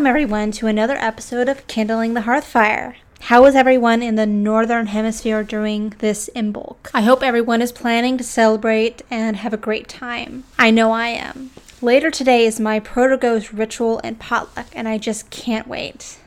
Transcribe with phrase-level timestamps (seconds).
[0.00, 2.94] Welcome, everyone, to another episode of Kindling the Hearthfire.
[3.20, 6.88] How is everyone in the Northern Hemisphere doing this Imbolc?
[6.94, 10.44] I hope everyone is planning to celebrate and have a great time.
[10.58, 11.50] I know I am.
[11.82, 16.18] Later today is my Protogos ritual and potluck, and I just can't wait.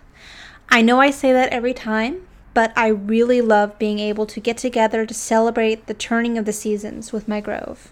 [0.69, 4.59] I know I say that every time, but I really love being able to get
[4.59, 7.91] together to celebrate the turning of the seasons with my grove.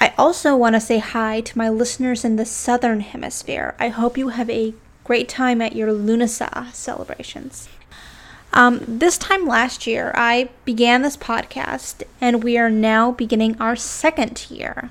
[0.00, 3.74] I also want to say hi to my listeners in the Southern Hemisphere.
[3.80, 7.68] I hope you have a great time at your Lunasa celebrations.
[8.52, 13.74] Um, this time last year, I began this podcast, and we are now beginning our
[13.74, 14.90] second year.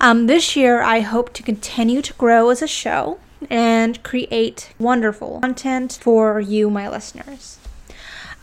[0.00, 5.38] Um, this year, I hope to continue to grow as a show and create wonderful
[5.40, 7.58] content for you, my listeners.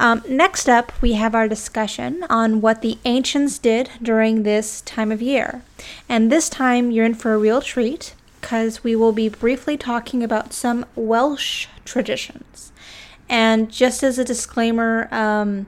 [0.04, 5.14] Um, next up, we have our discussion on what the ancients did during this time
[5.14, 5.64] of year.
[6.10, 10.22] And this time, you're in for a real treat because we will be briefly talking
[10.22, 12.74] about some Welsh traditions.
[13.30, 15.68] And just as a disclaimer, um,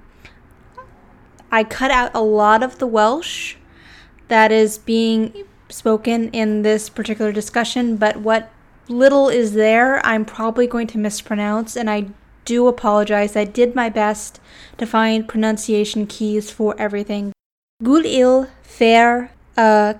[1.49, 3.55] I cut out a lot of the Welsh
[4.27, 8.51] that is being spoken in this particular discussion, but what
[8.89, 12.07] little is there, I'm probably going to mispronounce, and I
[12.45, 13.35] do apologize.
[13.35, 14.39] I did my best
[14.77, 17.33] to find pronunciation keys for everything.
[17.83, 19.93] Gul il Fair uh,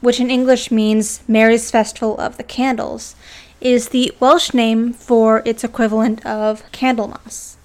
[0.00, 3.14] which in English means Mary's Festival of the Candles,
[3.60, 7.56] is the Welsh name for its equivalent of Candlemas,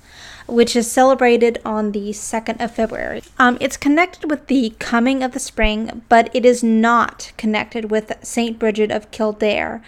[0.45, 3.23] which is celebrated on the 2nd of February.
[3.39, 8.11] Um, it's connected with the coming of the spring, but it is not connected with
[8.22, 8.59] St.
[8.59, 9.81] Bridget of Kildare,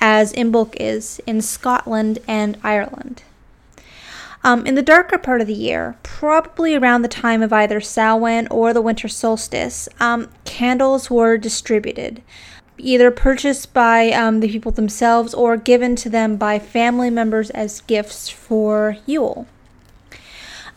[0.00, 3.22] as Imbolc is in Scotland and Ireland.
[4.42, 8.48] Um, in the darker part of the year, probably around the time of either Samhain
[8.50, 12.22] or the winter solstice, um, candles were distributed,
[12.78, 17.82] either purchased by um, the people themselves or given to them by family members as
[17.82, 19.46] gifts for Yule.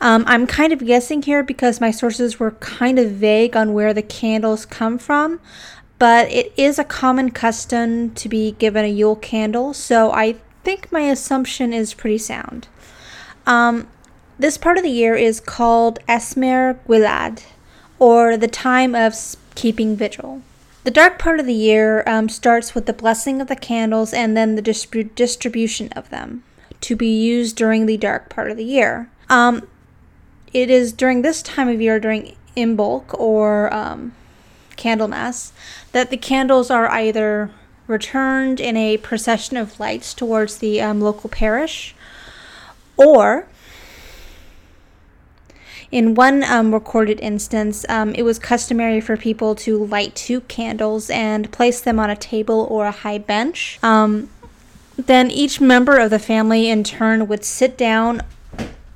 [0.01, 3.94] Um, I'm kind of guessing here because my sources were kind of vague on where
[3.94, 5.40] the candles come from,
[6.03, 10.91] but it is a common custom to be given a Yule candle, so I think
[10.91, 12.68] my assumption is pretty sound.
[13.47, 13.88] Um,
[14.38, 17.46] this part of the year is called Esmer Gwylad,
[18.00, 19.16] or the time of
[19.56, 20.41] keeping vigil.
[20.84, 24.35] The dark part of the year um, starts with the blessing of the candles and
[24.35, 26.44] then the distrib- distribution of them
[26.81, 29.09] to be used during the dark part of the year.
[29.30, 29.70] Um,
[30.52, 34.12] it is during this time of year, during Imbolc or um,
[34.83, 35.51] Candlemas,
[35.94, 37.51] that the candles are either
[37.88, 41.95] returned in a procession of lights towards the um, local parish,
[42.97, 43.47] or
[45.93, 51.11] in one um, recorded instance, um, it was customary for people to light two candles
[51.11, 53.77] and place them on a table or a high bench.
[53.83, 54.29] Um,
[54.97, 58.23] then each member of the family in turn would sit down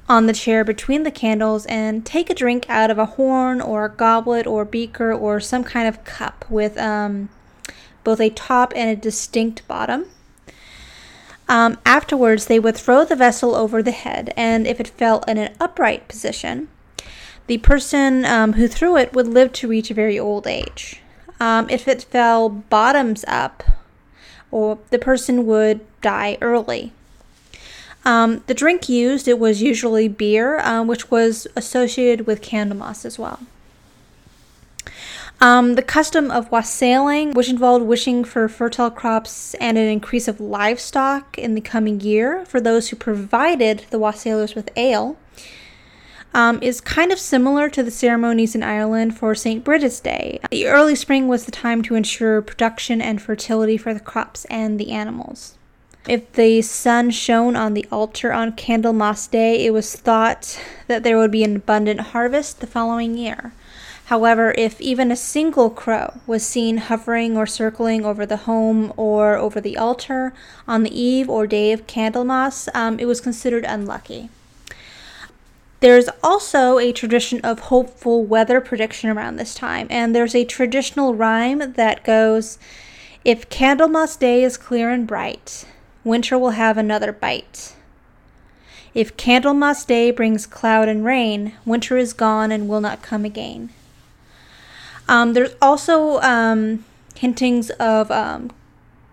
[0.10, 3.86] on the chair between the candles and take a drink out of a horn or
[3.86, 7.30] a goblet or beaker or some kind of cup with um,
[8.04, 10.06] both a top and a distinct bottom.
[11.50, 15.38] Um, afterwards, they would throw the vessel over the head, and if it fell in
[15.38, 16.68] an upright position,
[17.48, 21.02] the person um, who threw it would live to reach a very old age.
[21.40, 23.64] Um, if it fell bottoms up,
[24.52, 26.92] or the person would die early.
[28.08, 33.20] Um, the drink used it was usually beer, um, which was associated with Candlemas as
[33.20, 33.42] well.
[35.42, 40.40] Um, the custom of wassailing, which involved wishing for fertile crops and an increase of
[40.40, 45.18] livestock in the coming year for those who provided the wassailers with ale,
[46.34, 49.66] um, is kind of similar to the ceremonies in Ireland for St.
[49.66, 50.40] Bridget's Day.
[50.50, 54.80] The early spring was the time to ensure production and fertility for the crops and
[54.80, 55.58] the animals.
[56.08, 60.58] If the sun shone on the altar on Candlemas Day, it was thought
[60.88, 63.52] that there would be an abundant harvest the following year.
[64.06, 69.36] However, if even a single crow was seen hovering or circling over the home or
[69.36, 70.34] over the altar
[70.66, 74.30] on the eve or day of Candlemas, um, it was considered unlucky.
[75.82, 81.14] There's also a tradition of hopeful weather prediction around this time, and there's a traditional
[81.14, 82.58] rhyme that goes
[83.26, 85.66] If Candlemas Day is clear and bright,
[86.08, 87.76] winter will have another bite.
[88.94, 93.70] If Candlemas Day brings cloud and rain, winter is gone and will not come again.
[95.08, 96.84] Um, there's also um,
[97.16, 98.52] hintings of um,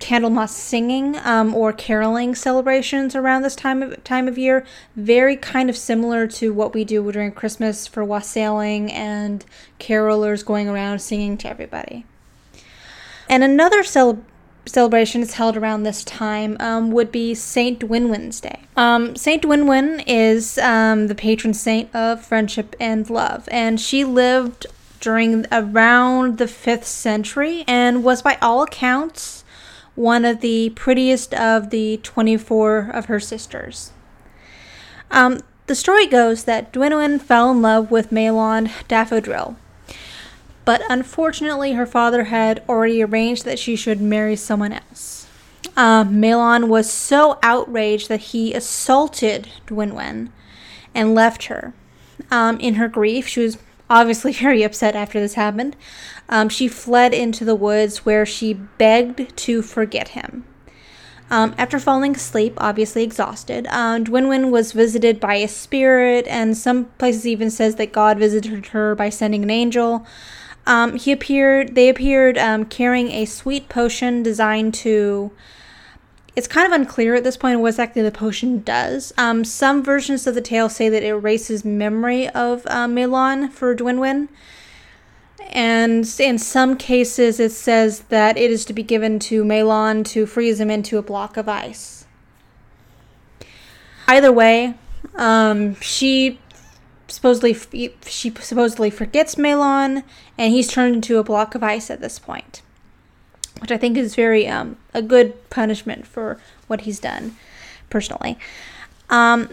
[0.01, 4.67] Candlemas singing um, or caroling celebrations around this time of time of year.
[4.97, 9.45] Very kind of similar to what we do during Christmas for wassailing and
[9.79, 12.05] carolers going around singing to everybody.
[13.29, 14.25] And another cel-
[14.67, 18.61] celebration is held around this time um, would be Saint Dwynwen's Day.
[18.77, 24.67] Um, saint Dwynwen is um, the patron saint of friendship and love, and she lived
[25.01, 29.45] during around the 5th century and was by all accounts
[29.95, 33.93] one of the prettiest of the 24 of her sisters.
[35.11, 39.57] Um, the story goes that Dwynwen fell in love with Maelon Dafodrill,
[40.65, 45.27] but unfortunately her father had already arranged that she should marry someone else.
[45.77, 50.31] Um, Maelon was so outraged that he assaulted Dwynwen
[50.95, 51.73] and left her.
[52.31, 53.59] Um, in her grief, she was
[53.91, 55.77] obviously very upset after this happened.
[56.29, 60.45] Um, she fled into the woods where she begged to forget him.
[61.31, 66.85] Um, after falling asleep, obviously exhausted, um, Dwynwen was visited by a spirit, and some
[66.99, 70.07] places even says that God visited her by sending an angel.
[70.67, 71.75] Um, he appeared.
[71.75, 75.31] They appeared um, carrying a sweet potion designed to.
[76.37, 79.13] It's kind of unclear at this point what exactly the potion does.
[79.17, 83.77] Um, some versions of the tale say that it erases memory of uh, Maelon for
[83.77, 84.29] Dwynwen
[85.51, 90.27] and in some cases it says that it is to be given to Maelon to
[90.27, 92.07] freeze him into a block of ice.
[94.07, 94.75] Either way,
[95.15, 96.39] um, she
[97.15, 97.57] supposedly
[98.07, 100.03] she supposedly forgets Maelon,
[100.37, 102.63] and he's turned into a block of ice at this point,
[103.61, 107.37] which I think is very um, a good punishment for what he's done,
[107.91, 108.39] personally.
[109.09, 109.51] Um,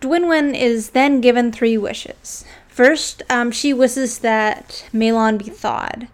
[0.00, 2.44] Dwynwen is then given three wishes.
[2.68, 6.08] First, um, she wishes that Maelon be thawed.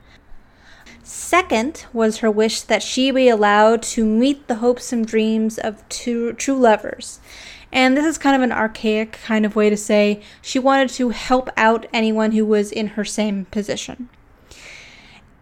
[1.02, 5.86] Second was her wish that she be allowed to meet the hopes and dreams of
[5.88, 7.20] two true lovers.
[7.70, 11.10] And this is kind of an archaic kind of way to say she wanted to
[11.10, 14.08] help out anyone who was in her same position.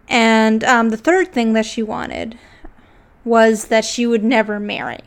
[0.07, 2.37] And um, the third thing that she wanted
[3.23, 4.99] was that she would never marry.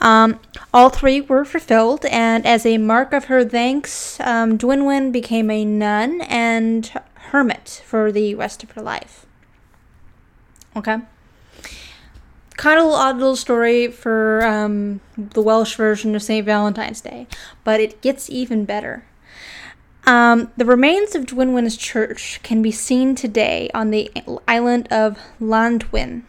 [0.00, 0.40] Um,
[0.74, 5.64] all three were fulfilled, and as a mark of her thanks, um, Dwynwen became a
[5.64, 6.90] nun and
[7.30, 9.26] hermit for the rest of her life.
[10.74, 10.98] Okay.
[12.56, 16.44] Kind of odd little story for um, the Welsh version of St.
[16.44, 17.26] Valentine's Day,
[17.64, 19.04] but it gets even better.
[20.04, 24.10] Um, the remains of Dwynwen's church can be seen today on the
[24.48, 26.22] island of Llanddwyn,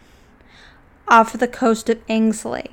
[1.08, 2.72] off the coast of Anglesey.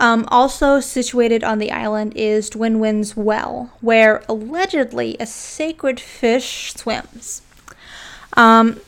[0.00, 7.42] Um, also situated on the island is Dwynwen's Well, where allegedly a sacred fish swims.
[8.36, 8.80] Um,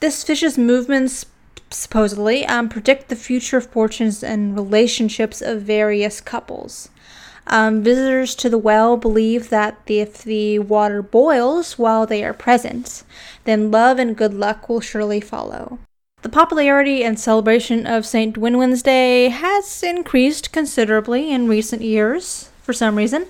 [0.00, 1.26] this fish's movements
[1.70, 6.88] supposedly um, predict the future fortunes and relationships of various couples.
[7.46, 13.04] Um, visitors to the well believe that if the water boils while they are present,
[13.44, 15.78] then love and good luck will surely follow.
[16.22, 18.34] The popularity and celebration of St.
[18.34, 23.26] Dwynwen's Day has increased considerably in recent years, for some reason,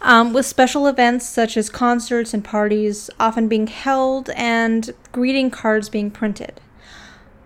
[0.00, 5.88] um, with special events such as concerts and parties often being held and greeting cards
[5.88, 6.60] being printed.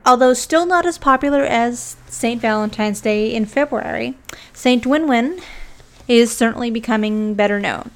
[0.06, 2.40] Although still not as popular as St.
[2.40, 4.14] Valentine's Day in February,
[4.52, 4.82] St.
[4.82, 5.42] Dwynwen
[6.06, 7.90] is certainly becoming better known.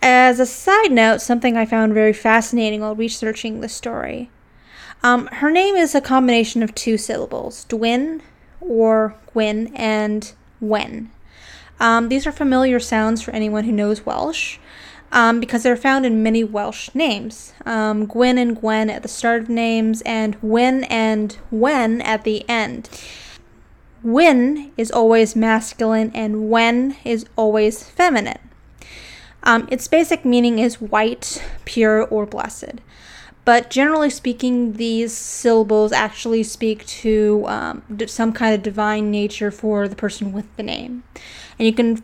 [0.00, 4.28] As a side note, something I found very fascinating while researching the story
[5.04, 8.22] um, her name is a combination of two syllables, Dwyn
[8.58, 11.10] or Gwyn and Wen.
[11.78, 14.58] Um, these are familiar sounds for anyone who knows Welsh
[15.14, 17.54] um, because they're found in many Welsh names.
[17.64, 22.46] Um, Gwyn and Gwen at the start of names, and Wyn and Wen at the
[22.50, 22.90] end.
[24.02, 28.40] Wyn is always masculine, and Wen is always feminine.
[29.44, 32.80] Um, its basic meaning is white, pure, or blessed.
[33.44, 39.86] But generally speaking, these syllables actually speak to um, some kind of divine nature for
[39.86, 41.04] the person with the name.
[41.58, 42.02] And you can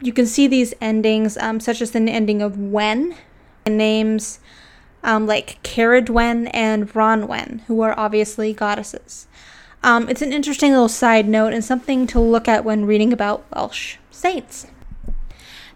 [0.00, 3.14] you can see these endings, um, such as the ending of Wen,
[3.64, 4.40] and names
[5.02, 9.26] um, like Ceridwen and Bronwen, who are obviously goddesses.
[9.82, 13.44] Um, it's an interesting little side note and something to look at when reading about
[13.54, 14.66] Welsh saints.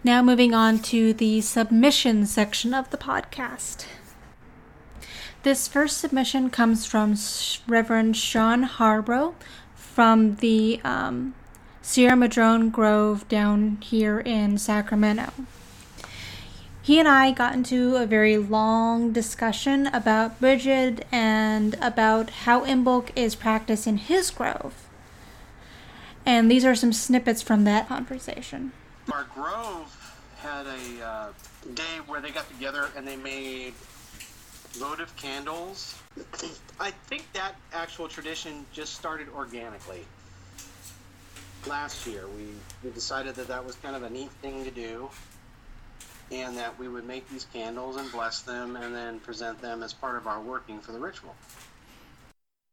[0.02, 3.84] Now, moving on to the submission section of the podcast.
[5.42, 7.16] This first submission comes from
[7.66, 9.34] Reverend Sean Harborough
[9.74, 11.34] from the um,
[11.88, 15.32] Sierra Madrone Grove down here in Sacramento.
[16.82, 23.08] He and I got into a very long discussion about Bridget and about how Imbolc
[23.16, 24.74] is practiced in his grove.
[26.26, 28.72] And these are some snippets from that conversation.
[29.10, 31.28] Our grove had a uh,
[31.72, 33.72] day where they got together and they made
[34.72, 35.98] votive candles.
[36.78, 40.04] I think that actual tradition just started organically.
[41.68, 42.46] Last year, we,
[42.82, 45.10] we decided that that was kind of a neat thing to do
[46.32, 49.92] and that we would make these candles and bless them and then present them as
[49.92, 51.34] part of our working for the ritual.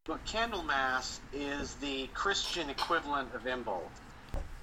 [0.06, 3.82] But Candlemas is the Christian equivalent of Imbolc.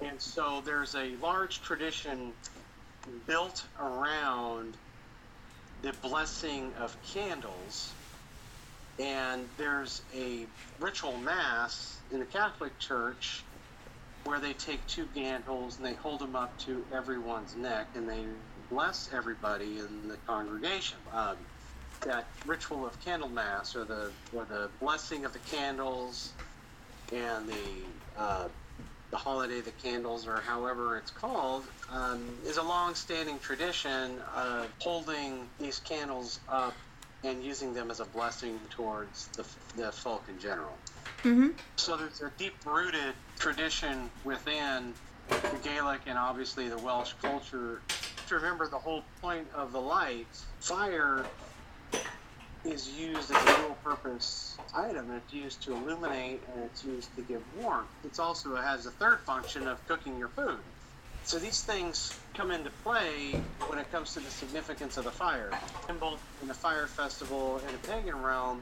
[0.01, 2.33] And so there's a large tradition
[3.27, 4.75] built around
[5.83, 7.93] the blessing of candles.
[8.97, 10.47] And there's a
[10.79, 13.43] ritual mass in the Catholic Church
[14.25, 18.23] where they take two candles and they hold them up to everyone's neck and they
[18.69, 20.97] bless everybody in the congregation.
[21.13, 21.37] Um,
[22.01, 26.33] that ritual of Candlemas, or the or the blessing of the candles,
[27.13, 28.47] and the uh,
[29.11, 34.67] the holiday of the candles, or however it's called, um, is a long-standing tradition of
[34.79, 36.73] holding these candles up
[37.23, 39.45] and using them as a blessing towards the,
[39.81, 40.75] the folk in general.
[41.19, 41.49] Mm-hmm.
[41.75, 43.13] So there's a deep-rooted
[43.43, 44.93] tradition within
[45.27, 47.81] the Gaelic and obviously the Welsh culture
[48.29, 50.45] to remember the whole point of the lights.
[50.61, 51.25] Fire
[52.63, 55.11] is used as a dual purpose item.
[55.11, 57.89] It's used to illuminate and it's used to give warmth.
[58.05, 60.59] It also has a third function of cooking your food.
[61.25, 65.51] So these things come into play when it comes to the significance of the fire.
[65.85, 68.61] Symbol in the fire festival in a pagan realm,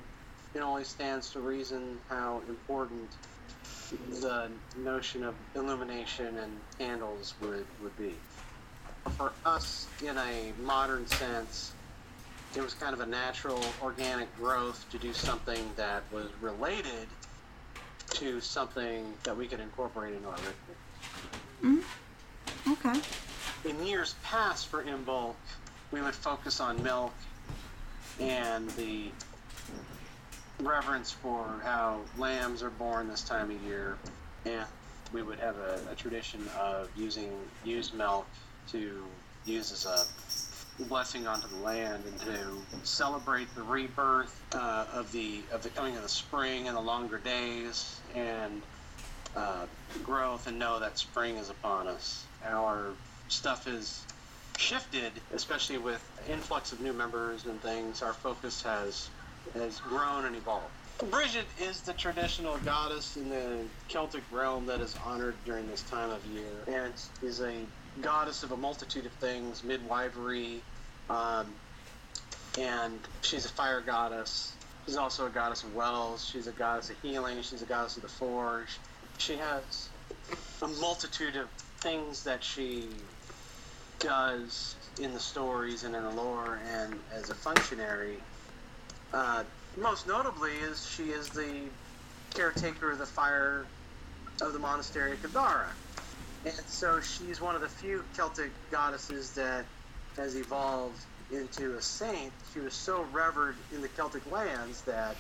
[0.56, 3.12] it only stands to reason how important
[4.22, 8.14] the notion of illumination and candles would, would be.
[9.18, 11.74] For us, in a modern sense,
[12.56, 17.08] it was kind of a natural organic growth to do something that was related
[18.12, 21.84] to something that we could incorporate into our ritual.
[21.84, 22.72] Mm-hmm.
[22.74, 23.00] Okay.
[23.70, 25.36] In years past for Imbolc,
[25.92, 27.14] we would focus on milk
[28.20, 29.12] and the
[30.62, 33.98] reverence for how lambs are born this time of year,
[34.46, 34.66] and
[35.14, 37.32] we would have a, a tradition of using
[37.64, 38.28] used milk
[38.70, 39.04] to
[39.46, 45.42] use as a blessing onto the land and to celebrate the rebirth uh, of the
[45.52, 48.62] of the coming of the spring and the longer days and
[49.36, 49.66] uh,
[50.04, 52.26] growth and know that spring is upon us.
[52.46, 52.88] Our
[53.28, 54.04] stuff is
[54.58, 58.02] shifted, especially with influx of new members and things.
[58.02, 59.10] Our focus has
[59.54, 60.74] has grown and evolved.
[61.10, 66.12] Bridget is the traditional goddess in the Celtic realm that is honored during this time
[66.12, 66.94] of year, and
[67.24, 67.66] is a
[68.02, 70.62] goddess of a multitude of things, midwifery,
[71.10, 71.46] um,
[72.60, 74.54] and she's a fire goddess.
[74.86, 76.26] She's also a goddess of wells.
[76.26, 77.42] She's a goddess of healing.
[77.42, 78.80] She's a goddess of the forge.
[79.18, 79.90] She has
[80.62, 81.50] a multitude of
[81.82, 82.90] things that she
[84.00, 88.18] does in the stories and in the lore and as a functionary.
[89.14, 89.44] Uh,
[89.78, 91.70] most notably is she is the
[92.34, 93.66] caretaker of the fire
[94.42, 95.68] of the monastery of Kadara.
[96.46, 99.66] And so she's one of the few Celtic goddesses that
[100.18, 101.00] has evolved
[101.32, 102.32] into a saint.
[102.54, 105.16] She was so revered in the Celtic lands that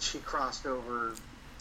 [0.00, 1.14] she crossed over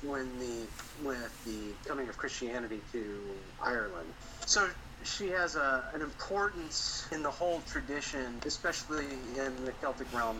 [0.03, 0.65] when the
[1.08, 3.20] with the coming of Christianity to
[3.63, 4.08] Ireland.
[4.46, 4.67] So
[5.03, 9.05] she has a, an importance in the whole tradition, especially
[9.38, 10.39] in the Celtic realm.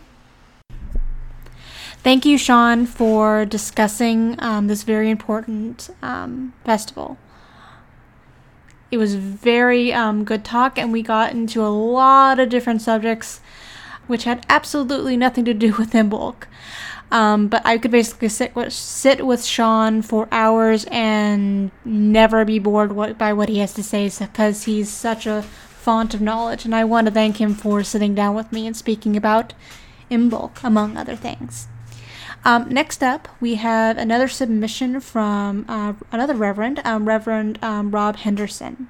[2.02, 7.16] Thank you, Sean, for discussing um, this very important um, festival.
[8.90, 13.40] It was very um, good talk, and we got into a lot of different subjects,
[14.08, 16.46] which had absolutely nothing to do with Imbolc.
[17.12, 22.58] Um, but I could basically sit with, sit with Sean for hours and never be
[22.58, 26.64] bored what, by what he has to say because he's such a font of knowledge.
[26.64, 29.54] And I want to thank him for sitting down with me and speaking about
[30.10, 31.68] Imbolc, among other things.
[32.44, 38.16] Um, next up, we have another submission from uh, another Reverend, um, Reverend um, Rob
[38.16, 38.88] Henderson.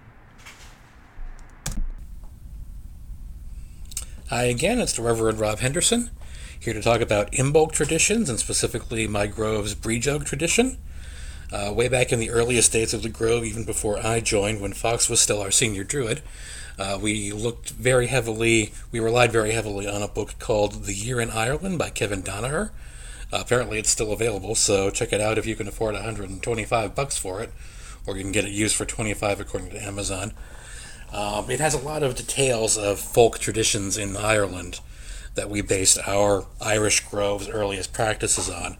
[4.30, 6.10] Hi again, it's the Reverend Rob Henderson,
[6.58, 10.78] here to talk about Imbolc traditions and specifically my Grove's Brideog tradition.
[11.52, 14.72] Uh, way back in the earliest days of the Grove, even before I joined, when
[14.72, 16.22] Fox was still our senior druid,
[16.78, 21.20] uh, we looked very heavily, we relied very heavily on a book called The Year
[21.20, 22.70] in Ireland by Kevin Danaher,
[23.32, 27.40] Apparently, it's still available, so check it out if you can afford 125 bucks for
[27.40, 27.50] it,
[28.06, 30.32] or you can get it used for 25 according to Amazon.
[31.12, 34.80] Um, it has a lot of details of folk traditions in Ireland
[35.34, 38.76] that we based our Irish Grove's earliest practices on.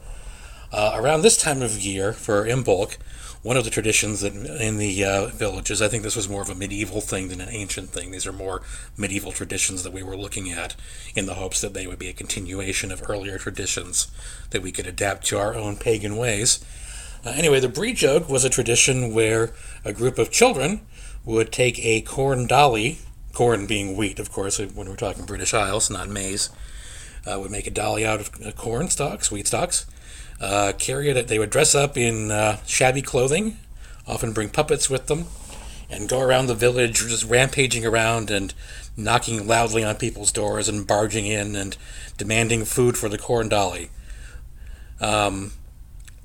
[0.73, 2.97] Uh, around this time of year for Imbolc,
[3.43, 6.51] one of the traditions that in the uh, villages, I think this was more of
[6.51, 8.11] a medieval thing than an ancient thing.
[8.13, 8.63] These are more
[8.97, 10.77] medieval traditions that we were looking at
[11.17, 14.07] in the hopes that they would be a continuation of earlier traditions
[14.51, 16.65] that we could adapt to our own pagan ways.
[17.27, 19.53] Uh, anyway, the Brideog was a tradition where
[19.85, 20.81] a group of children
[21.25, 22.99] would take a corn dolly,
[23.33, 26.51] corn being wheat, of course, when we're talking British Isles, not maize,
[27.27, 29.87] uh, would make a dolly out of uh, corn stalks, wheat stalks,
[30.43, 31.29] uh, carry it.
[31.29, 33.57] They would dress up in uh, shabby clothing,
[34.07, 35.27] often bring puppets with them,
[35.89, 38.53] and go around the village, just rampaging around and
[38.97, 41.77] knocking loudly on people's doors and barging in and
[42.19, 43.91] demanding food for the corn dolly.
[45.01, 45.53] Um,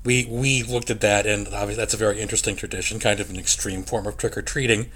[0.04, 3.38] we we looked at that, and obviously that's a very interesting tradition, kind of an
[3.38, 4.90] extreme form of trick or treating.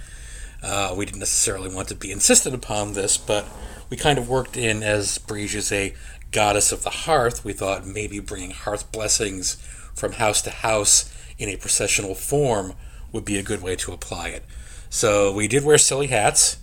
[0.62, 3.46] Uh, we didn't necessarily want to be insistent upon this, but
[3.90, 5.94] we kind of worked in as Briege is a
[6.32, 7.44] goddess of the hearth.
[7.44, 9.54] We thought maybe bringing hearth blessings
[9.94, 12.74] from house to house in a processional form
[13.12, 14.44] would be a good way to apply it.
[14.90, 16.58] So we did wear silly hats,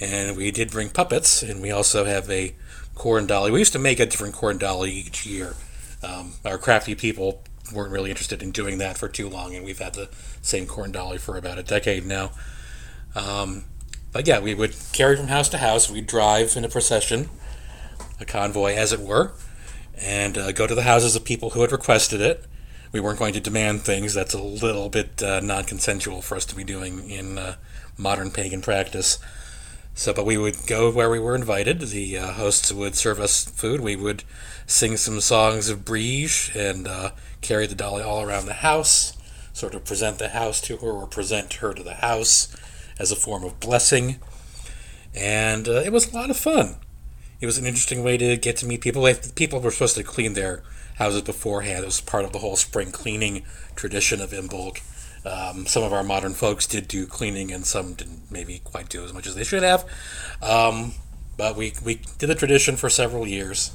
[0.00, 2.54] and we did bring puppets, and we also have a
[2.94, 3.50] corn dolly.
[3.50, 5.54] We used to make a different corn dolly each year.
[6.02, 9.78] Um, our crafty people weren't really interested in doing that for too long, and we've
[9.78, 10.08] had the
[10.42, 12.30] same corn dolly for about a decade now.
[13.14, 13.64] Um,
[14.12, 15.90] but yeah, we would carry from house to house.
[15.90, 17.28] We'd drive in a procession,
[18.20, 19.32] a convoy, as it were,
[19.96, 22.44] and uh, go to the houses of people who had requested it.
[22.90, 24.14] We weren't going to demand things.
[24.14, 27.56] That's a little bit uh, non consensual for us to be doing in uh,
[27.96, 29.18] modern pagan practice.
[29.94, 31.80] So, but we would go where we were invited.
[31.80, 33.80] The uh, hosts would serve us food.
[33.80, 34.22] We would
[34.64, 39.18] sing some songs of Briege and uh, carry the dolly all around the house,
[39.52, 42.56] sort of present the house to her or present her to the house
[42.98, 44.20] as a form of blessing.
[45.14, 46.76] And uh, it was a lot of fun.
[47.40, 49.08] It was an interesting way to get to meet people.
[49.34, 50.62] People were supposed to clean their
[50.96, 51.84] houses beforehand.
[51.84, 53.44] It was part of the whole spring cleaning
[53.76, 54.82] tradition of Imbolc.
[55.24, 59.04] Um, some of our modern folks did do cleaning, and some didn't maybe quite do
[59.04, 59.84] as much as they should have.
[60.42, 60.94] Um,
[61.36, 63.72] but we, we did the tradition for several years.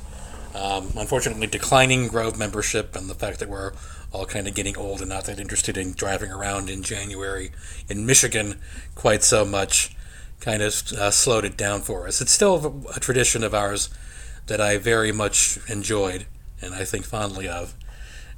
[0.54, 3.72] Um, unfortunately, declining Grove membership and the fact that we're
[4.12, 7.52] all kind of getting old and not that interested in driving around in January
[7.90, 8.60] in Michigan
[8.94, 9.96] quite so much
[10.44, 12.20] kind of uh, slowed it down for us.
[12.20, 13.90] It's still a, tradition of ours
[14.48, 16.26] that I very much enjoyed
[16.62, 17.74] and I think fondly of.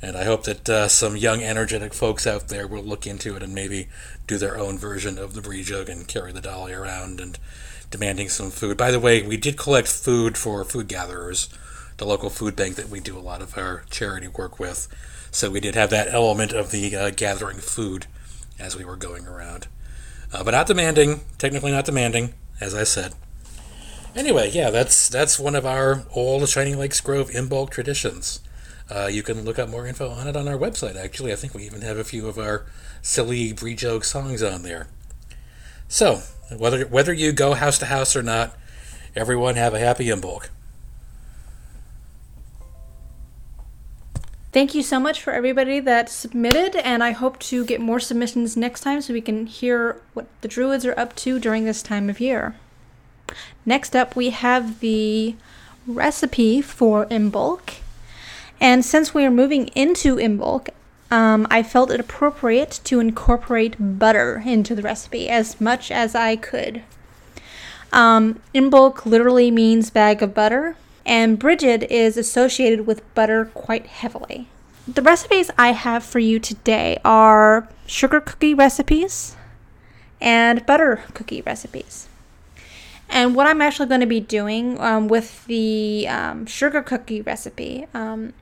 [0.04, 3.42] And I hope that uh, some young, energetic folks out there will look into it
[3.42, 3.88] and maybe
[4.28, 7.40] do their own version of the Brideog and carry the dolly around and
[7.90, 8.78] demanding some food.
[8.78, 11.50] By the way, we did collect food for food gatherers
[11.98, 14.88] the local food bank that we do a lot of our charity work with.
[15.32, 18.06] So we did have that element of the uh, gathering food
[18.60, 19.68] as we were going around.
[20.34, 23.14] Uh, but not demanding, technically not demanding, as I said.
[24.16, 28.40] Anyway, yeah, that's that's one of our old Shining Lakes Grove Imbolc traditions.
[28.90, 31.34] Uh, you can look up more info on it on our website, actually.
[31.34, 32.66] I think we even have a few of our
[33.02, 34.88] silly Brideog songs on there.
[35.88, 36.22] So,
[36.56, 38.56] whether, whether you go house to house or not,
[39.16, 40.50] everyone have a happy Imbolc.
[44.56, 48.56] Thank you so much for everybody that submitted, and I hope to get more submissions
[48.56, 52.10] next time so we can hear what the Druids are up to during this time
[52.10, 52.56] of year.
[53.66, 55.36] Next up, we have the
[55.86, 57.80] recipe for Imbolc.
[58.62, 60.70] And since we are moving into Imbolc,
[61.12, 66.38] um, I felt it appropriate to incorporate butter into the recipe as much as I
[66.38, 66.82] could.
[67.92, 74.48] Um, literally means bag of butter, and Brigid is associated with butter quite heavily.
[74.88, 79.36] The recipes I have for you today are sugar cookie recipes
[80.22, 82.08] and butter cookie recipes.
[83.10, 87.86] And what I'm actually going to be doing um, with the um, sugar cookie recipe
[87.94, 88.34] um,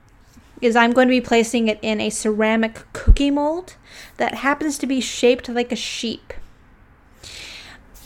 [0.60, 3.76] is I'm going to be placing it in a ceramic cookie mold
[4.16, 6.32] that happens to be shaped like a sheep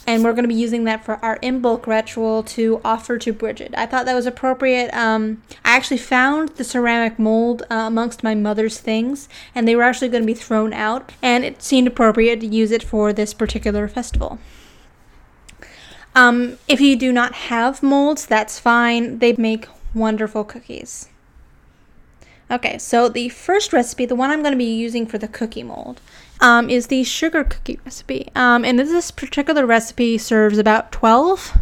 [0.09, 3.75] and we're going to be using that for our Imbolc ritual to offer to Bridget.
[3.77, 4.90] I thought that was appropriate.
[4.94, 9.83] Um, I actually found the ceramic mold uh, amongst my mother's things, and they were
[9.83, 13.35] actually going to be thrown out, and it seemed appropriate to use it for this
[13.35, 14.38] particular festival.
[16.14, 19.18] Um, if you do not have molds, that's fine.
[19.18, 21.11] They make wonderful cookies.
[22.51, 25.62] Okay, so the first recipe, the one I'm going to be using for the cookie
[25.62, 26.01] mold,
[26.40, 28.31] um, is the sugar cookie recipe.
[28.35, 31.57] Um, and this particular recipe serves about 12.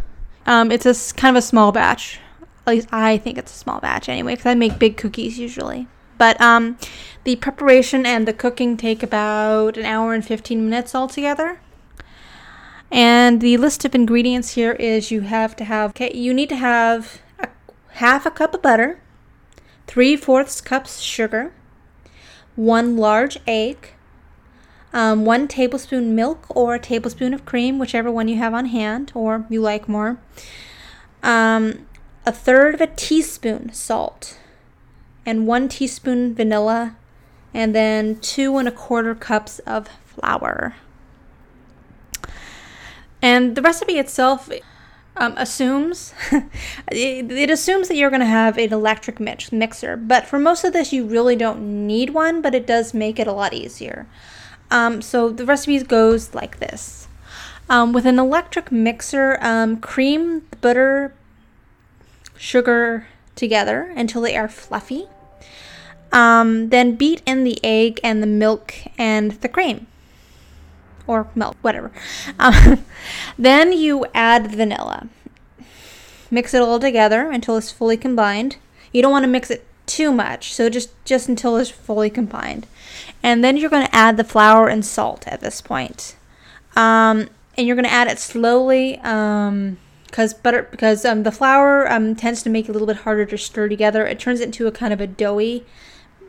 [0.47, 2.21] Um, it's a kind of a small batch.
[2.67, 5.87] At least I think it's a small batch anyway, because I make big cookies usually.
[6.19, 6.79] But um,
[7.25, 11.61] the preparation and the cooking take about an hour and 15 minutes altogether.
[12.91, 16.57] And the list of ingredients here is you have to have, okay, you need to
[16.57, 17.49] have a,
[17.95, 19.01] half a cup of butter,
[19.87, 21.53] three fourths cups sugar,
[22.55, 23.91] one large egg,
[24.93, 29.13] um, one tablespoon milk or a tablespoon of cream, whichever one you have on hand
[29.15, 30.19] or you like more,
[31.23, 31.87] um,
[32.25, 34.39] a third of a teaspoon salt,
[35.25, 36.97] and one teaspoon vanilla,
[37.53, 40.75] and then two and a quarter cups of flour.
[43.23, 44.51] And the recipe itself
[45.17, 46.15] um, assumes
[46.93, 50.65] it, it assumes that you're going to have an electric mix, mixer, but for most
[50.65, 54.07] of this, you really don't need one, but it does make it a lot easier.
[54.71, 57.09] Um, so the recipe goes like this.
[57.69, 61.15] Um, with an electric mixer, um, cream the butter,
[62.37, 65.07] sugar together until they are fluffy.
[66.13, 69.87] Um, then beat in the egg and the milk and the cream.
[71.07, 71.93] Or milk, whatever.
[72.39, 72.85] Um,
[73.39, 75.09] then you add vanilla.
[76.31, 78.57] Mix it all together until it's fully combined.
[78.93, 82.67] You don't want to mix it too much, so just just until it's fully combined.
[83.23, 86.17] And then you're going to add the flour and salt at this point.
[86.75, 91.91] Um, and you're going to add it slowly um, because butter because um, the flour
[91.91, 94.07] um, tends to make it a little bit harder to stir together.
[94.07, 95.65] It turns it into a kind of a doughy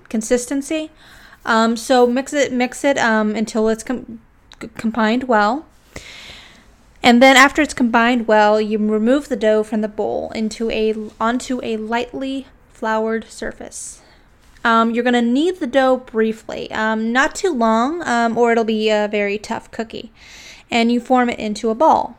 [0.09, 0.89] consistency.
[1.45, 4.21] Um, so mix it mix it um, until it's com-
[4.75, 5.65] combined well.
[7.03, 10.93] And then after it's combined well, you remove the dough from the bowl into a
[11.19, 14.01] onto a lightly floured surface.
[14.63, 18.63] Um, you're going to knead the dough briefly, um, not too long, um, or it'll
[18.63, 20.11] be a very tough cookie.
[20.69, 22.17] And you form it into a ball.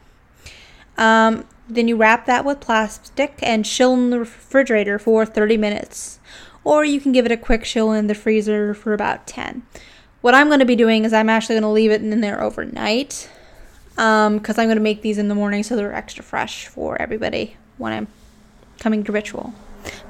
[0.96, 6.18] Um, then you wrap that with plastic and chill in the refrigerator for 30 minutes.
[6.64, 9.62] Or you can give it a quick chill in the freezer for about 10.
[10.22, 12.42] What I'm going to be doing is I'm actually going to leave it in there
[12.42, 13.28] overnight
[13.90, 17.56] because I'm going to make these in the morning so they're extra fresh for everybody
[17.76, 18.08] when I'm
[18.80, 19.54] coming to ritual.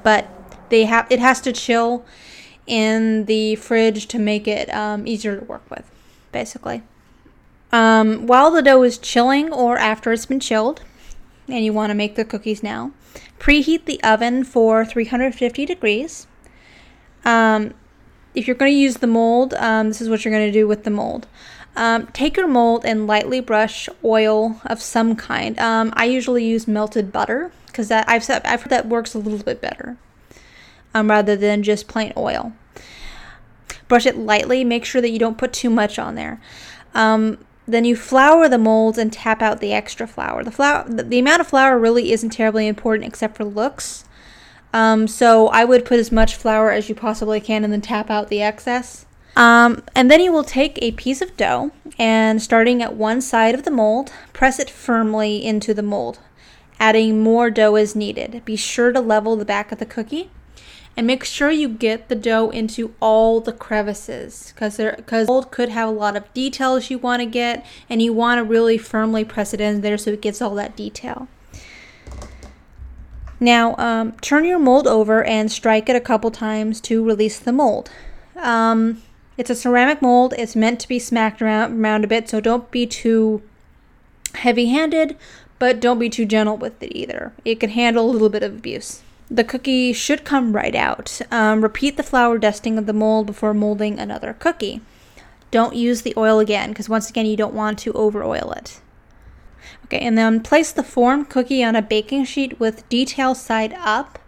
[0.03, 0.29] But
[0.71, 2.05] they have it has to chill
[2.67, 5.91] in the fridge to make it um, easier to work with,
[6.33, 6.83] basically.
[7.73, 10.83] Um, while the dough is chilling or after it's been chilled,
[11.49, 12.93] and you want to make the cookies now,
[13.39, 16.27] preheat the oven for 350 degrees.
[17.25, 17.75] Um,
[18.35, 20.69] if you're going to use the mold, um, this is what you're going to do
[20.69, 21.27] with the mold.
[21.77, 25.59] Um, take your mold and lightly brush oil of some kind.
[25.59, 29.39] Um, I usually use melted butter because that I've I've heard that works a little
[29.39, 29.97] bit better,
[30.95, 32.53] um, rather than just plain oil.
[33.89, 34.65] Brush it lightly.
[34.65, 36.41] Make sure that you don't put too much on there.
[36.95, 40.43] Um, then you flour the molds and tap out the extra flour.
[40.43, 44.05] The flour, the, amount of flour really isn't terribly important except for looks.
[44.73, 48.11] Um, so I would put as much flour as you possibly can and then tap
[48.11, 49.07] out the excess.
[49.37, 53.55] Um, and then you will take a piece of dough and starting at one side
[53.55, 56.19] of the mold, press it firmly into the mold,
[56.81, 58.43] adding more dough as needed.
[58.45, 60.31] Be sure to level the back of the cookie
[60.99, 65.53] and make sure you get the dough into all the crevices because there because mold
[65.53, 68.77] could have a lot of details you want to get and you want to really
[68.77, 71.29] firmly press it in there so it gets all that detail.
[73.39, 77.53] Now, um, turn your mold over and strike it a couple times to release the
[77.53, 77.91] mold.
[78.35, 79.01] Um,
[79.37, 80.35] it's a ceramic mold.
[80.37, 83.41] It's meant to be smacked around, around a bit, so don't be too
[84.35, 85.17] heavy handed,
[85.61, 87.33] but don't be too gentle with it either.
[87.45, 89.03] It can handle a little bit of abuse.
[89.31, 91.21] The cookie should come right out.
[91.31, 94.81] Um, repeat the flour dusting of the mold before molding another cookie.
[95.51, 98.81] Don't use the oil again, because once again, you don't want to over oil it.
[99.85, 104.19] Okay, and then place the formed cookie on a baking sheet with detail side up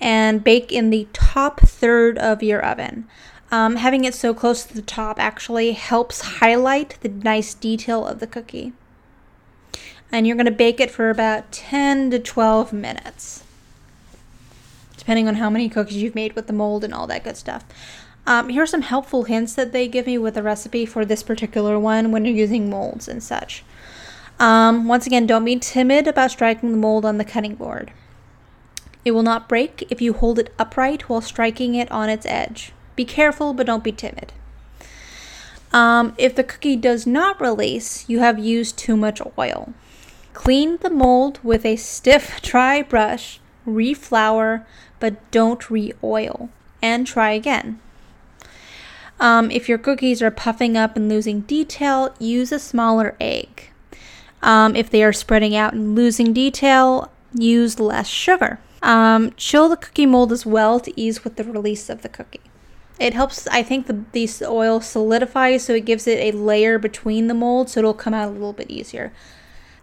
[0.00, 3.06] and bake in the top third of your oven.
[3.52, 8.18] Um, having it so close to the top actually helps highlight the nice detail of
[8.18, 8.72] the cookie.
[10.10, 13.44] And you're going to bake it for about 10 to 12 minutes,
[15.02, 17.64] depending on how many cookies you've made with the mold and all that good stuff.
[18.24, 21.24] Um, here are some helpful hints that they give me with the recipe for this
[21.24, 23.64] particular one when you're using molds and such.
[24.38, 27.90] Um, once again, don't be timid about striking the mold on the cutting board.
[29.04, 32.70] It will not break if you hold it upright while striking it on its edge.
[32.94, 34.32] Be careful, but don't be timid.
[35.72, 39.74] Um, if the cookie does not release, you have used too much oil.
[40.32, 44.64] Clean the mold with a stiff, dry brush, reflour,
[45.02, 46.48] but don't re oil,
[46.80, 47.80] and try again.
[49.18, 53.70] Um, if your cookies are puffing up and losing detail, use a smaller egg.
[54.42, 58.60] Um, if they are spreading out and losing detail, use less sugar.
[58.80, 62.40] Um, chill the cookie mold as well to ease with the release of the cookie.
[63.00, 67.26] It helps, I think, the these oil solidifies, so it gives it a layer between
[67.26, 69.12] the mold, so it'll come out a little bit easier.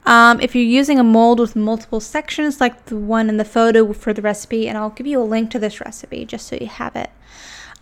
[0.10, 3.94] Um, if you're using a mold with multiple sections, like the one in the photo
[3.94, 6.66] for the recipe, and I'll give you a link to this recipe just so you
[6.66, 7.12] have it.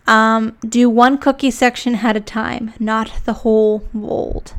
[0.06, 4.52] Um, do one cookie section at a time, not the whole mold.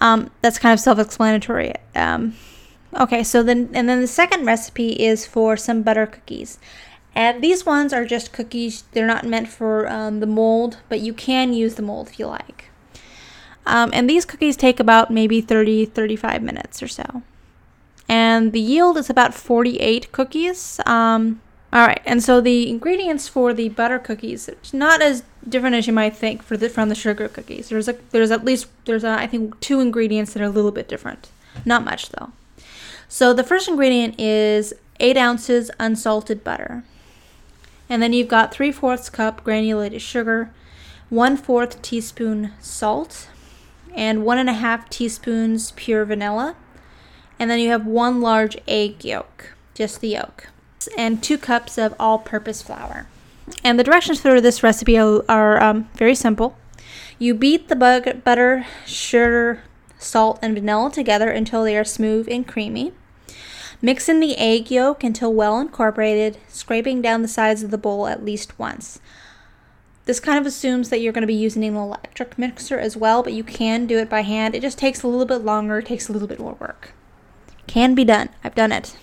[0.00, 1.74] Um, that's kind of self-explanatory.
[1.94, 2.34] Um,
[2.98, 6.58] okay, so then and then the second recipe is for some butter cookies.
[7.14, 8.82] And these ones are just cookies.
[8.90, 12.26] They're not meant for um, the mold, but you can use the mold if you
[12.26, 12.70] like.
[13.66, 17.22] Um, and these cookies take about maybe 30, 35 minutes or so.
[18.08, 20.80] And the yield is about 48 cookies.
[20.86, 21.40] Um,
[21.72, 25.86] all right, and so the ingredients for the butter cookies it's not as different as
[25.86, 27.68] you might think for the from the sugar cookies.
[27.68, 30.70] There's a there's at least there's a, I think two ingredients that are a little
[30.70, 31.28] bit different.
[31.64, 32.30] Not much though.
[33.08, 36.84] So the first ingredient is eight ounces unsalted butter.
[37.88, 40.50] And then you've got three fourths cup granulated sugar,
[41.08, 43.28] one fourth teaspoon salt,
[43.96, 46.54] and one and a half teaspoons pure vanilla.
[47.38, 50.48] And then you have one large egg yolk, just the yolk,
[50.96, 53.06] and two cups of all purpose flour.
[53.64, 56.56] And the directions for this recipe are, um, very simple.
[57.18, 59.62] You beat the bug- butter, sugar,
[59.98, 62.92] salt, and vanilla together until they are smooth and creamy.
[63.82, 68.06] Mix in the egg yolk until well incorporated, scraping down the sides of the bowl
[68.06, 69.00] at least once.
[70.06, 73.24] This kind of assumes that you're going to be using an electric mixer as well,
[73.24, 74.54] but you can do it by hand.
[74.54, 76.92] It just takes a little bit longer, takes a little bit more work.
[77.66, 78.28] Can be done.
[78.44, 78.96] I've done it.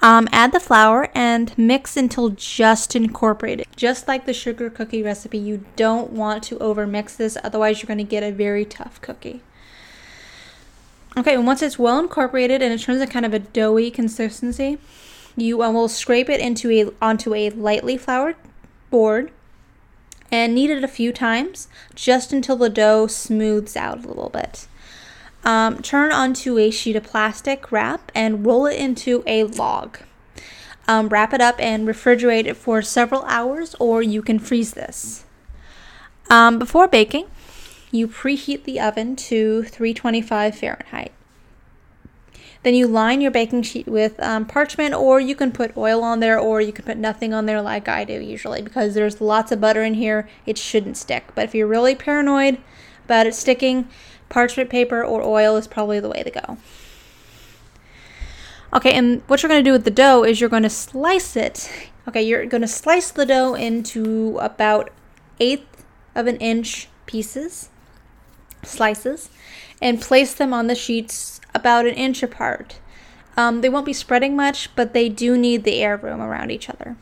[0.00, 3.66] Um, add the flour and mix until just incorporated.
[3.74, 7.98] Just like the sugar cookie recipe, you don't want to overmix this, otherwise, you're going
[7.98, 9.42] to get a very tough cookie.
[11.16, 14.78] Okay, and once it's well incorporated and it turns a kind of a doughy consistency,
[15.36, 18.36] you uh, will scrape it into a onto a lightly floured
[18.90, 19.30] board
[20.32, 24.66] and knead it a few times just until the dough smooths out a little bit.
[25.44, 29.98] Um, turn onto a sheet of plastic wrap and roll it into a log.
[30.88, 35.24] Um, wrap it up and refrigerate it for several hours, or you can freeze this.
[36.30, 37.26] Um, before baking,
[37.90, 41.12] you preheat the oven to 325 Fahrenheit.
[42.62, 46.20] Then you line your baking sheet with um, parchment, or you can put oil on
[46.20, 49.50] there, or you can put nothing on there like I do usually because there's lots
[49.50, 50.28] of butter in here.
[50.46, 51.24] It shouldn't stick.
[51.34, 52.58] But if you're really paranoid
[53.04, 53.88] about it sticking,
[54.28, 56.58] parchment paper or oil is probably the way to go.
[58.74, 61.36] Okay, and what you're going to do with the dough is you're going to slice
[61.36, 61.70] it.
[62.08, 64.90] Okay, you're going to slice the dough into about
[65.40, 67.68] eighth of an inch pieces
[68.64, 69.28] slices
[69.80, 72.78] and place them on the sheets about an inch apart.
[73.36, 76.68] Um, they won't be spreading much, but they do need the air room around each
[76.68, 76.96] other.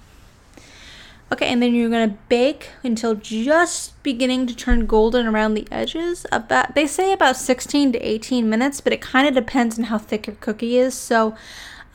[1.32, 6.26] Okay, and then you're gonna bake until just beginning to turn golden around the edges.
[6.32, 9.98] About they say about 16 to 18 minutes, but it kind of depends on how
[9.98, 10.94] thick your cookie is.
[10.94, 11.36] So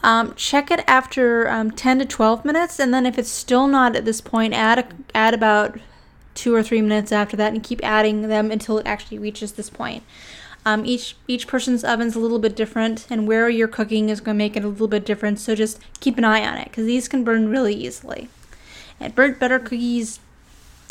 [0.04, 3.96] um, check it after um, 10 to 12 minutes, and then if it's still not
[3.96, 5.80] at this point, add a, add about
[6.34, 9.70] two or three minutes after that and keep adding them until it actually reaches this
[9.70, 10.04] point.
[10.66, 14.36] Um, each each person's oven's a little bit different, and where you're cooking is going
[14.36, 15.40] to make it a little bit different.
[15.40, 18.30] So just keep an eye on it because these can burn really easily.
[19.00, 20.20] And burnt butter cookies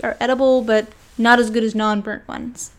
[0.02, 2.72] are edible, but not as good as non-burnt ones.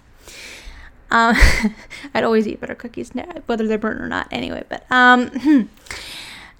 [1.11, 1.35] Um,
[2.13, 3.11] I'd always eat butter cookies,
[3.45, 4.27] whether they're burnt or not.
[4.31, 5.29] Anyway, but um,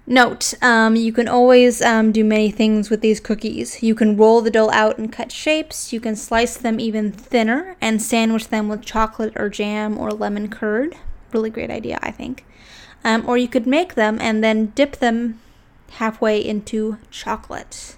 [0.08, 3.82] Note, um, you can always um, do many things with these cookies.
[3.82, 5.92] You can roll the dough out and cut shapes.
[5.92, 10.48] You can slice them even thinner and sandwich them with chocolate or jam or lemon
[10.48, 10.96] curd.
[11.32, 12.44] Really great idea, I think.
[13.04, 15.40] Um, or you could make them and then dip them
[15.90, 17.96] halfway into chocolate.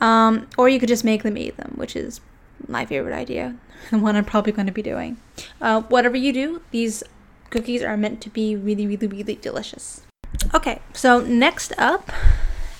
[0.00, 2.20] Um, or you could just make them eat them, which is
[2.68, 3.56] my favorite idea,
[3.90, 5.16] and one I'm probably going to be doing.
[5.60, 7.02] Uh, whatever you do, these
[7.50, 10.05] cookies are meant to be really, really, really delicious.
[10.54, 12.10] Okay, so next up,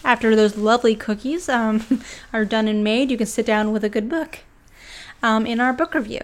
[0.04, 3.88] after those lovely cookies um, are done and made, you can sit down with a
[3.88, 4.40] good book
[5.22, 6.20] um, in our book review.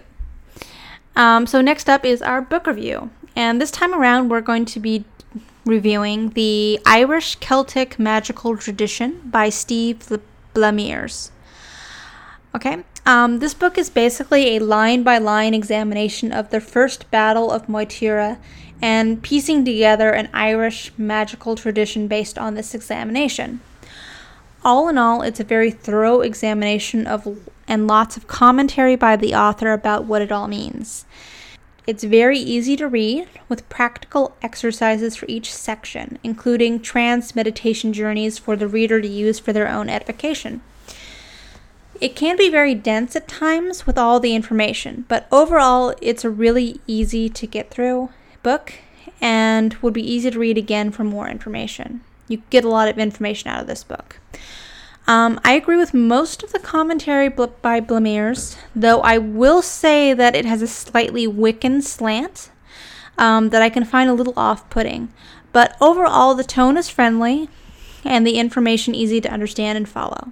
[1.15, 3.11] Um, so, next up is our book review.
[3.35, 5.05] And this time around, we're going to be
[5.65, 10.07] reviewing The Irish Celtic Magical Tradition by Steve
[10.53, 11.31] Blamires.
[12.55, 17.51] Okay, Um, this book is basically a line by line examination of the first battle
[17.51, 18.37] of Moytura
[18.81, 23.61] and piecing together an Irish magical tradition based on this examination.
[24.63, 29.33] All in all, it's a very thorough examination of and lots of commentary by the
[29.33, 31.05] author about what it all means.
[31.85, 38.37] It's very easy to read with practical exercises for each section, including trance meditation journeys
[38.37, 40.61] for the reader to use for their own edification.
[41.99, 46.79] It can be very dense at times with all the information, but overall, it's really
[46.87, 48.09] easy to get through
[48.43, 48.73] book
[49.21, 52.01] and would be easy to read again for more information.
[52.27, 54.19] You get a lot of information out of this book.
[55.05, 60.13] Um, I agree with most of the commentary bl- by Blamires, though I will say
[60.13, 62.49] that it has a slightly Wiccan slant
[63.17, 65.13] um, that I can find a little off putting.
[65.51, 67.49] But overall, the tone is friendly
[68.05, 70.31] and the information easy to understand and follow.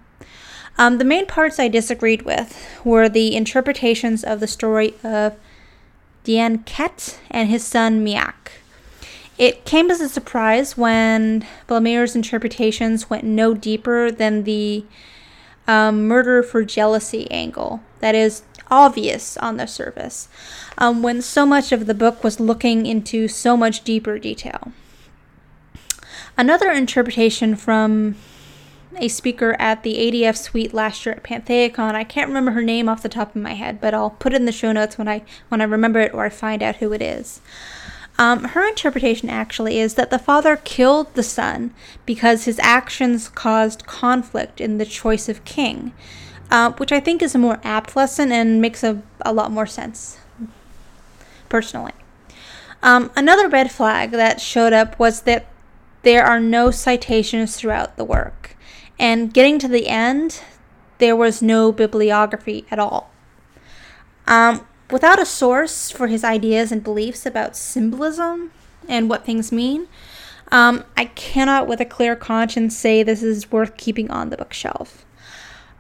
[0.78, 5.36] Um, the main parts I disagreed with were the interpretations of the story of
[6.24, 8.34] Dian Cecht and his son Miach.
[9.38, 14.86] It came as a surprise when Blamires' interpretations went no deeper than the
[15.68, 17.82] um, murder for jealousy angle.
[18.00, 20.30] That is obvious on the surface,
[20.78, 24.72] um, when so much of the book was looking into so much deeper detail.
[26.38, 28.16] Another interpretation from
[28.98, 31.96] a speaker at the ADF suite last year at Pantheacon.
[31.96, 34.38] I can't remember her name off the top of my head, but I'll put it
[34.38, 36.94] in the show notes when I when I remember it or I find out who
[36.94, 37.42] it is.
[38.18, 41.74] Um, her interpretation actually is that the father killed the son
[42.06, 45.94] because his actions caused conflict in the choice of king,
[46.52, 49.66] uh, which I think is a more apt lesson and makes a, a lot more
[49.66, 50.18] sense,
[51.50, 51.94] personally.
[52.84, 55.46] Um, another red flag that showed up was that
[56.04, 58.41] there are no citations throughout the work.
[59.02, 60.44] And getting to the end,
[61.00, 63.10] there was no bibliography at all.
[64.28, 68.52] Um, without a source for his ideas and beliefs about symbolism
[68.88, 69.88] and what things mean,
[70.52, 75.04] um, I cannot with a clear conscience say this is worth keeping on the bookshelf.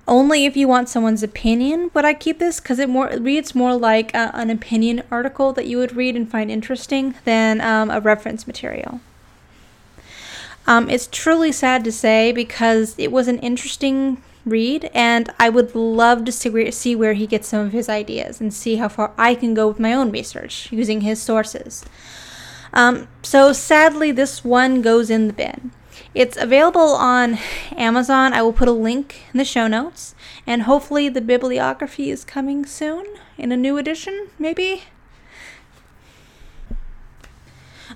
[0.07, 3.53] Only if you want someone's opinion would I keep this because it more it reads
[3.53, 7.91] more like a, an opinion article that you would read and find interesting than um,
[7.91, 8.99] a reference material.
[10.67, 15.75] Um, it's truly sad to say because it was an interesting read, and I would
[15.75, 19.35] love to see where, he gets some of his ideas and see how far I
[19.35, 21.85] can go with my own research using his sources.
[22.73, 25.71] Um, so sadly, this one goes in the bin.
[26.13, 27.37] It's available on
[27.75, 28.33] Amazon.
[28.33, 32.65] I will put a link in the show notes, and hopefully, the bibliography is coming
[32.65, 33.05] soon
[33.37, 34.83] in a new edition, maybe.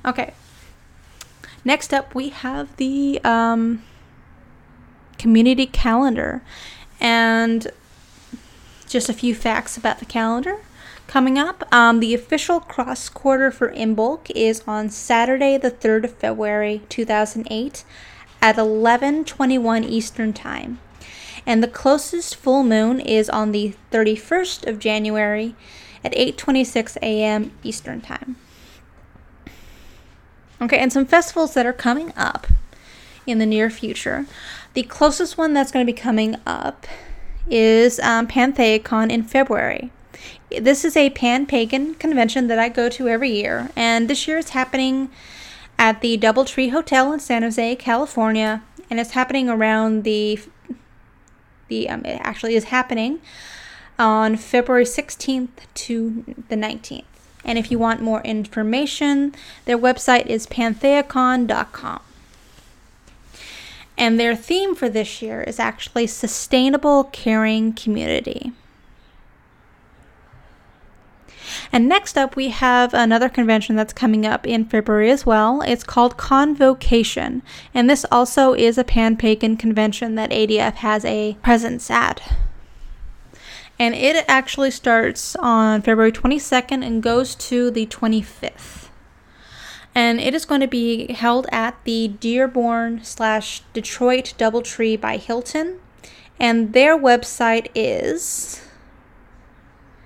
[0.06, 0.34] Okay,
[1.65, 3.82] Next up, we have the um,
[5.17, 6.41] community calendar.
[7.01, 7.67] And
[8.88, 10.60] just a few facts about the calendar
[11.08, 11.67] coming up.
[11.73, 17.84] Um, the official cross quarter for Imbolc is on Saturday, the 3rd of February 2008
[18.41, 20.80] at 11:21 Eastern Time.
[21.45, 25.56] And the closest full moon is on the 31st of January
[26.04, 27.51] at 8:26 a.m.
[27.63, 28.36] Eastern Time.
[30.61, 32.47] Okay, and some festivals that are coming up
[33.27, 34.25] in the near future.
[34.73, 36.85] The closest one that's going to be coming up
[37.49, 39.91] is um, in February.
[40.49, 44.37] This is a pan pagan convention that I go to every year, and this year
[44.37, 45.09] it's happening
[45.77, 50.39] at the Doubletree Hotel in San Jose, California, and it's happening around the
[51.67, 53.19] the um, it actually is happening
[53.97, 57.03] on February 16th to the 19th.
[57.45, 59.34] And if you want more information,
[59.65, 62.01] their website is pantheacon.com.
[63.97, 68.51] And their theme for this year is actually sustainable caring community.
[71.71, 75.62] And next up, we have another convention that's coming up in February as well.
[75.62, 77.41] It's called Convocation.
[77.73, 82.22] And this also is a pan pagan convention that ADF has a presence at
[83.78, 88.89] and it actually starts on February 22nd and goes to the 25th.
[89.93, 95.80] And it is going to be held at the Dearborn slash Detroit Doubletree by Hilton.
[96.39, 98.61] And their website is.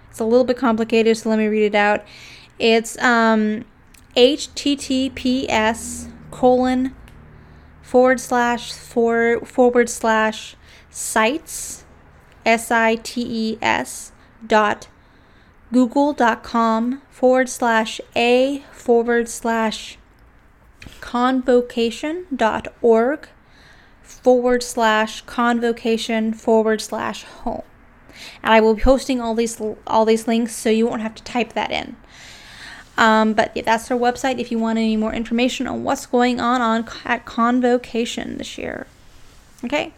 [0.09, 2.03] It's a little bit complicated, so let me read it out.
[2.59, 3.65] It's um,
[4.15, 6.95] https colon
[7.81, 10.55] forward slash for, forward slash
[10.91, 11.85] sites
[12.45, 14.11] S-I-T-E-S
[14.45, 14.87] dot
[15.71, 19.97] google.com forward slash a forward slash
[21.01, 23.27] convocation dot org
[24.01, 27.61] forward slash convocation forward slash home.
[28.41, 31.23] and I will be posting all these all these links so you won't have to
[31.23, 31.95] type that in.
[32.97, 36.41] Um, but yeah, that's their website if you want any more information on what's going
[36.41, 38.87] on, on at Convocation this year.
[39.63, 39.93] Okay.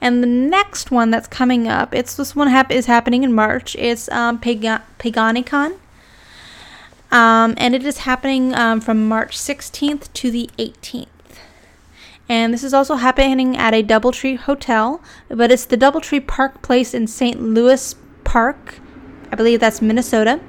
[0.00, 3.76] And the next one that's coming up, it's this one hap- is happening in March.
[3.76, 5.78] It's um, Paga- Paganicon.
[7.12, 11.08] Um, and it is happening um, from March 16th to the 18th.
[12.28, 16.94] And this is also happening at a Doubletree Hotel, but it's the Doubletree Park Place
[16.94, 17.42] in St.
[17.42, 18.78] Louis Park.
[19.32, 20.40] I believe that's Minnesota.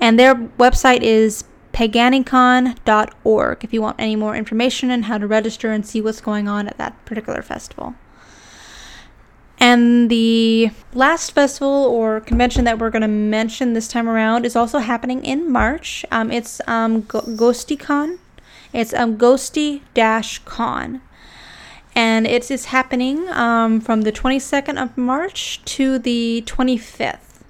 [0.00, 5.72] And their website is paganicon.org if you want any more information on how to register
[5.72, 7.94] and see what's going on at that particular festival.
[9.64, 14.56] And the last festival or convention that we're going to mention this time around is
[14.56, 16.04] also happening in March.
[16.12, 18.18] Um, it's um, Go- GhostiCon.
[18.74, 21.00] It's um, Ghosti Dash Con.
[21.94, 27.40] And it is happening um, from the 22nd of March to the 25th.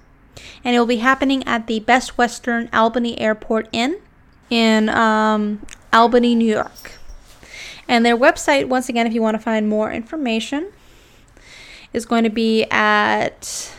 [0.63, 3.99] And it will be happening at the Best Western Albany Airport Inn
[4.49, 6.93] in um, Albany, New York.
[7.89, 10.71] And their website, once again, if you want to find more information,
[11.95, 13.73] is going to be at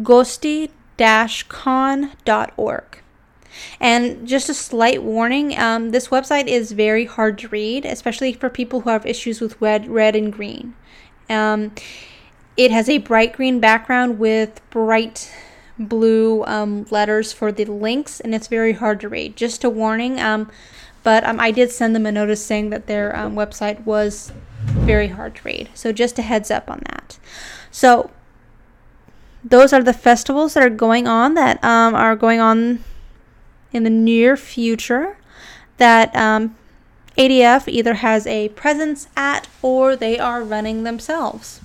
[0.00, 2.84] ghosti-con.org.
[3.80, 8.50] And just a slight warning, um, this website is very hard to read, especially for
[8.50, 10.74] people who have issues with red, red and green.
[11.30, 11.72] Um,
[12.56, 15.32] it has a bright green background with bright
[15.78, 19.36] blue um, letters for the links, and it's very hard to read.
[19.36, 20.50] Just a warning, um,
[21.02, 24.32] but um, I did send them a notice saying that their um, website was
[24.64, 25.70] very hard to read.
[25.74, 27.18] So just a heads up on that.
[27.70, 28.10] So
[29.44, 32.82] those are the festivals that are going on that um, are going on
[33.72, 35.18] in the near future
[35.76, 36.56] that um,
[37.18, 41.60] ADF either has a presence at or they are running themselves.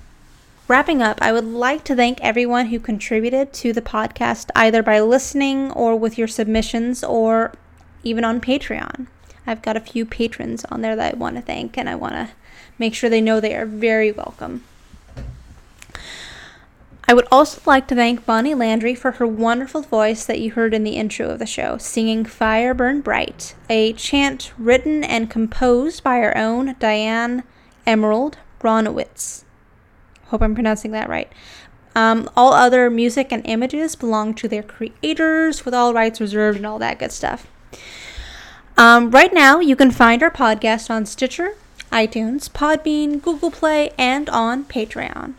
[0.67, 4.99] Wrapping up, I would like to thank everyone who contributed to the podcast either by
[4.99, 7.53] listening or with your submissions or
[8.03, 9.07] even on Patreon.
[9.47, 12.13] I've got a few patrons on there that I want to thank and I want
[12.13, 12.29] to
[12.79, 14.63] make sure they know they are very welcome.
[17.09, 20.75] I would also like to thank Bonnie Landry for her wonderful voice that you heard
[20.75, 26.03] in the intro of the show, singing Fire Burn Bright, a chant written and composed
[26.03, 27.43] by our own Diane
[27.87, 29.43] Emerald Bronowicz.
[30.27, 31.31] Hope I'm pronouncing that right.
[31.95, 36.67] Um, all other music and images belong to their creators, with all rights reserved and
[36.67, 37.47] all that good stuff.
[38.77, 41.55] Um, right now, you can find our podcast on Stitcher,
[41.91, 45.33] iTunes, Podbean, Google Play, and on Patreon.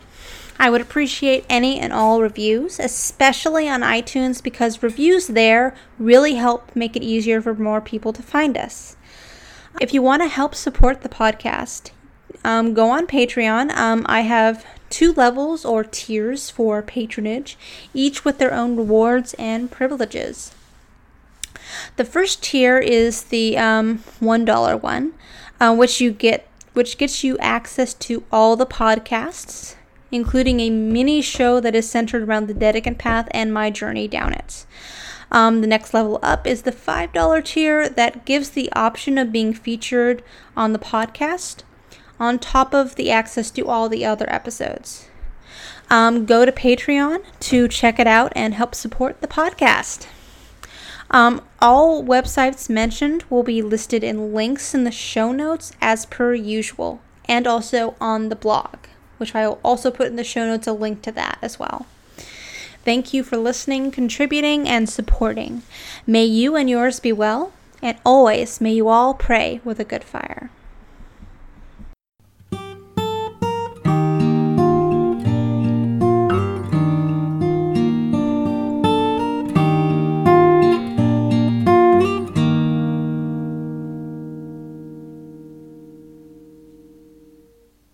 [0.59, 6.75] I would appreciate any and all reviews, especially on iTunes, because reviews there really help
[6.75, 8.95] make it easier for more people to find us.
[9.79, 11.91] If you want to help support the podcast,
[12.43, 13.71] um, go on Patreon.
[13.75, 17.57] Um, I have two levels or tiers for patronage,
[17.93, 20.53] each with their own rewards and privileges.
[21.95, 25.13] The first tier is the um, one dollar one,
[25.61, 29.75] uh, which you get, which gets you access to all the podcasts,
[30.11, 34.33] including a mini show that is centered around the Dedicant path and my journey down
[34.33, 34.65] it.
[35.31, 39.53] Um, the next level up is the $5 tier that gives the option of being
[39.53, 40.23] featured
[40.57, 41.63] on the podcast
[42.19, 45.07] on top of the access to all the other episodes.
[45.89, 50.07] Um, go to Patreon to check it out and help support the podcast.
[51.11, 56.33] Um, all websites mentioned will be listed in links in the show notes as per
[56.33, 58.77] usual, and also on the blog,
[59.17, 61.85] which I will also put in the show notes a link to that as well.
[62.85, 65.63] Thank you for listening, contributing, and supporting.
[66.07, 67.51] May you and yours be well,
[67.81, 70.49] and always may you all pray with a good fire.